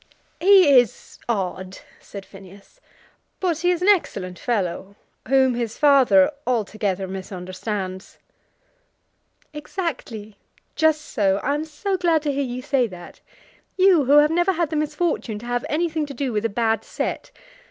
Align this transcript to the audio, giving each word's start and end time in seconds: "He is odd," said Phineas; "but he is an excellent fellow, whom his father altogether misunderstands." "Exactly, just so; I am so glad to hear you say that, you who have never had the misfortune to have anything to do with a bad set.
"He 0.39 0.79
is 0.79 1.19
odd," 1.29 1.77
said 1.99 2.25
Phineas; 2.25 2.81
"but 3.39 3.59
he 3.59 3.69
is 3.69 3.83
an 3.83 3.87
excellent 3.87 4.39
fellow, 4.39 4.95
whom 5.27 5.53
his 5.53 5.77
father 5.77 6.31
altogether 6.47 7.07
misunderstands." 7.07 8.17
"Exactly, 9.53 10.37
just 10.75 11.01
so; 11.01 11.37
I 11.43 11.53
am 11.53 11.65
so 11.65 11.97
glad 11.97 12.23
to 12.23 12.31
hear 12.33 12.41
you 12.41 12.63
say 12.63 12.87
that, 12.87 13.19
you 13.77 14.05
who 14.05 14.17
have 14.17 14.31
never 14.31 14.53
had 14.53 14.71
the 14.71 14.75
misfortune 14.75 15.37
to 15.37 15.45
have 15.45 15.63
anything 15.69 16.07
to 16.07 16.15
do 16.15 16.33
with 16.33 16.45
a 16.45 16.49
bad 16.49 16.83
set. 16.83 17.29